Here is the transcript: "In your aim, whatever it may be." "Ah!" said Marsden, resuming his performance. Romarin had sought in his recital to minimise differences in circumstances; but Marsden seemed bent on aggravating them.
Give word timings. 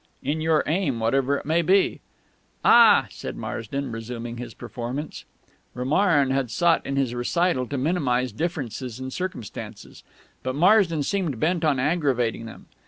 "In 0.23 0.41
your 0.41 0.63
aim, 0.65 0.99
whatever 0.99 1.37
it 1.37 1.45
may 1.45 1.61
be." 1.61 2.01
"Ah!" 2.65 3.05
said 3.11 3.35
Marsden, 3.35 3.91
resuming 3.91 4.37
his 4.37 4.55
performance. 4.55 5.25
Romarin 5.75 6.31
had 6.31 6.49
sought 6.49 6.83
in 6.87 6.95
his 6.95 7.13
recital 7.13 7.67
to 7.67 7.77
minimise 7.77 8.31
differences 8.31 8.99
in 8.99 9.11
circumstances; 9.11 10.01
but 10.41 10.55
Marsden 10.55 11.03
seemed 11.03 11.39
bent 11.39 11.63
on 11.63 11.77
aggravating 11.79 12.47
them. 12.47 12.65